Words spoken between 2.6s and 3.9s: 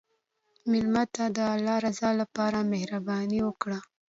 مهرباني وکړه.